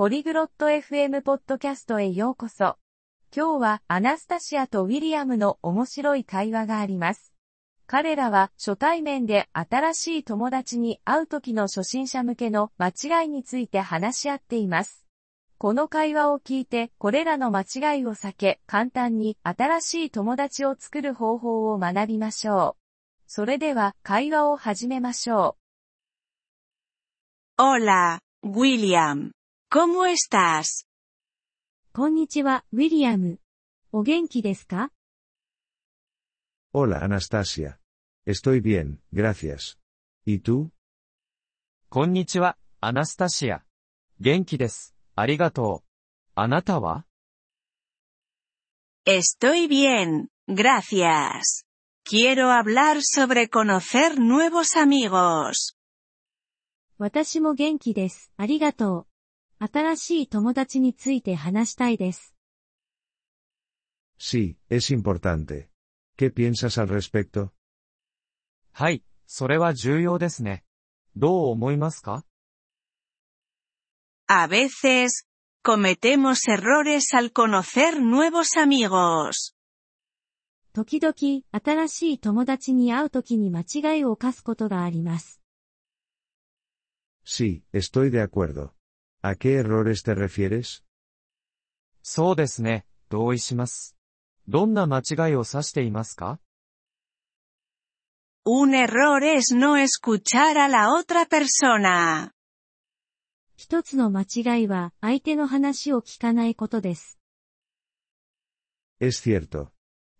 [0.00, 2.78] ポリグロット FM ポッドキャストへようこそ。
[3.36, 7.34] 今日はアナスタシアとウィリアムの面白い会話があります。
[7.86, 15.04] 彼らは初対面で新しい友達に会う時の初心者向けの間違いについて話し合っています。
[15.58, 22.82] この会話を聞いて、これらの間違いを避け、簡単に新しい友達を作る方法を学びましょう。
[23.26, 25.58] それでは、会話を始めましょ
[27.58, 27.62] う。
[27.62, 29.32] Hola, William.
[29.69, 30.85] ¿Cómo estás?
[31.93, 33.39] こんにちは、ウィリアム。
[33.91, 34.91] お元気ですか
[36.73, 37.77] Hola, Anastasia.
[38.25, 39.77] Estoy bien, gracias.
[40.25, 40.69] ¿Y tú?
[41.89, 43.63] こんにちは、アナスタシア。
[44.19, 44.95] 元気です。
[45.15, 45.85] ありがとう。
[46.35, 47.05] あなたは
[49.05, 51.65] Estoy bien, gracias.
[52.03, 55.75] Quiero hablar sobre conocer nuevos amigos.
[56.97, 58.31] 私も元気です。
[58.35, 59.07] ありがとう。
[59.62, 62.34] 新しい友達について話したいです。
[64.18, 65.68] Sí, es importante.
[66.16, 67.50] ¿Qué piensas al respecto?
[68.72, 70.64] はい、それは重要ですね。
[71.14, 72.24] どう思いますか
[74.28, 75.26] A veces,
[75.62, 79.54] cometemos errores al conocer nuevos amigos.
[80.72, 85.42] 時々、新しい友達に会うときに間違いを犯すことがあります。
[87.26, 88.79] Sí, estoy de acuerdo.
[89.22, 90.82] ¿A qué errores te refieres?
[92.02, 93.96] そうですね、同意します。
[94.48, 96.40] どんな間違いを指していますか
[98.46, 102.30] Un error es no escuchar a la otra persona.
[103.56, 107.20] 一つの間違いは相手の話を聞かないことです。
[109.00, 109.68] Es cierto.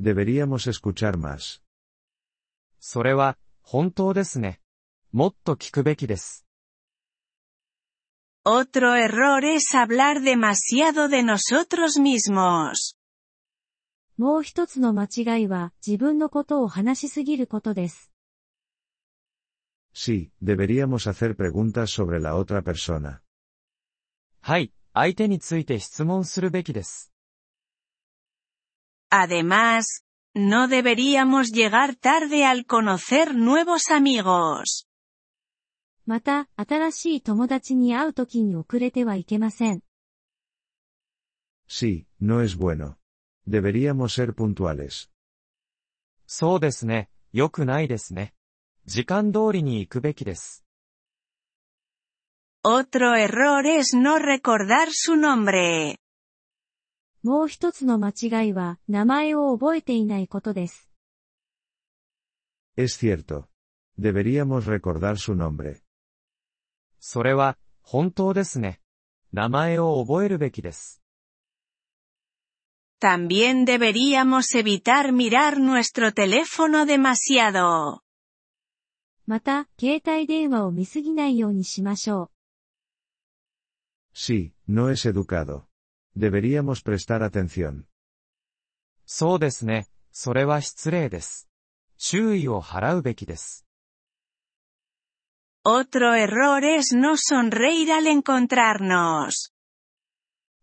[0.00, 1.62] Deberíamos escuchar más.
[2.80, 4.60] それは、本当ですね。
[5.12, 6.47] もっと聞くべきです。
[8.45, 12.97] Otro error es hablar demasiado de nosotros mismos.
[14.17, 18.11] もう一つの間違いは自分のことを話しすぎることです。
[19.95, 23.21] Sí, deberíamos hacer preguntas sobre la otra persona.
[24.41, 27.11] はい、相手について質問するべきです。
[29.09, 30.03] Además,
[30.35, 34.86] no deberíamos llegar tarde al conocer nuevos amigos.
[36.08, 39.82] また、新しい友達に会うときに遅れてはいけません。
[41.68, 42.96] Sí, no es bueno.
[43.46, 45.10] Deberíamos ser puntuales.
[46.26, 47.10] そうですね。
[47.34, 48.32] 良くないですね。
[48.86, 50.64] 時間通りに行くべきです。
[52.64, 55.96] Otro error es no recordar su nombre.
[57.22, 60.88] もう一つの間違いは、名前を覚えていないことです。
[62.78, 63.44] Es cierto.
[63.98, 65.82] Deberíamos recordar su nombre.
[67.00, 68.80] それは、本当ですね。
[69.32, 71.02] 名前を覚えるべきです。
[73.00, 78.00] También deberíamos evitar mirar nuestro teléfono demasiado.
[79.26, 82.30] また、携帯電話を見すぎないようにしましょう。
[84.14, 85.66] Sí, no es educado.
[86.16, 87.84] Deberíamos prestar atención.
[89.06, 89.86] そうですね。
[90.10, 91.48] それは失礼です。
[91.98, 93.67] 注意を払うべきです。
[95.67, 99.53] Otro error es no sonreír al encontrarnos.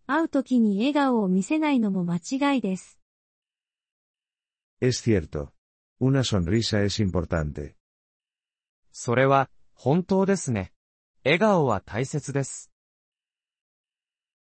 [0.07, 2.99] 会う時に笑顔を見せないのも間違いです。
[4.81, 5.53] Es cierto.
[6.01, 7.75] Una sonrisa es importante.
[8.93, 10.73] それは、本当ですね。
[11.25, 12.71] 笑顔は大切です。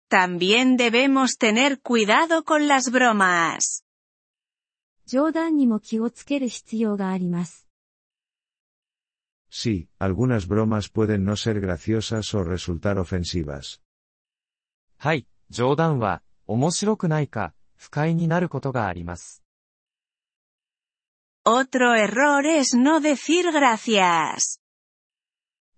[0.09, 3.83] También debemos tener cuidado con las bromas.
[5.05, 7.64] 冗談にも気をつける必要があります。
[9.50, 13.80] Sí, algunas bromas pueden no ser graciosas o resultar ofensivas.
[14.98, 19.42] はい、冗談は、面白くないか、不快になることがあります。
[21.44, 24.60] Otro error es no decir gracias.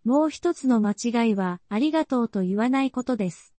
[0.04, 3.54] もう一つの間違いは、ありがとうと言わないことです。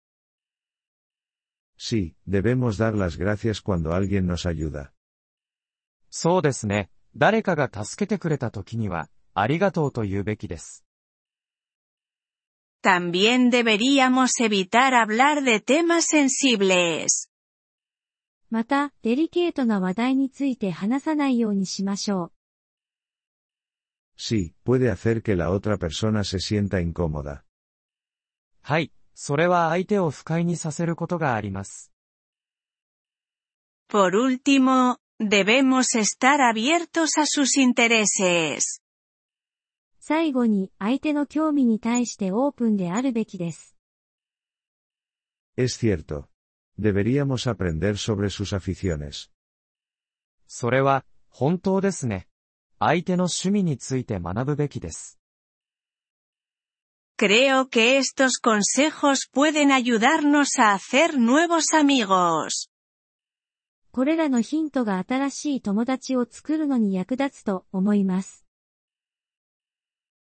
[1.78, 4.92] Sí, debemos dar las gracias cuando alguien nos ayuda.
[6.10, 6.90] そうですね。
[7.16, 10.86] 誰かが助けてくれた時には、ありがとうと言うべきです。
[12.82, 17.30] También deberíamos evitar hablar de temas sensibles.
[18.50, 22.32] また、デリケートな話題について話さないようにしましょう。
[24.18, 27.44] Sí, puede hacer que la otra persona se sienta incómoda.
[28.62, 31.92] はい、それは相手を不快にさせることがあります。
[33.90, 38.82] Por último, debemos estar abiertos a sus intereses.
[40.10, 43.76] 最後に相手の興味に対してオープンであるべきです。
[45.56, 46.26] Es cierto.
[46.80, 49.30] Deberíamos aprender sobre sus aficiones.
[50.48, 52.28] それは、本当ですね。
[52.80, 55.20] 相手の趣味について学ぶべきです。
[57.16, 62.72] Creo que estos consejos pueden ayudarnos a hacer nuevos amigos.
[63.92, 68.49] これらのヒントが新しい友達を作るのに役立つと思います。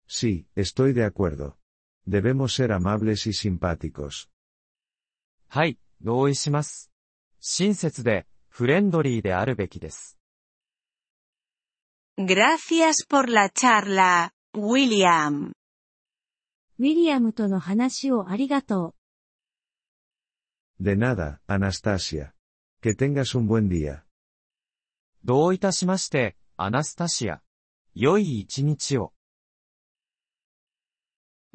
[0.08, 1.58] Sí, estoy de acuerdo.
[2.06, 4.28] Debemos ser amables y simpáticos.
[5.48, 6.90] はい、同意します。
[7.40, 10.18] 親切で、フレンドリーであるべきです。
[12.18, 15.52] Gracias por la charla, William.
[16.78, 18.94] ウィリアムとの話をありがと
[20.80, 20.82] う。
[20.82, 22.32] De nada, Anastasia.
[22.82, 24.02] Que tengas un buen día.
[25.24, 27.40] どういたしまして、アナスタシア。
[27.94, 29.12] 良い一日を。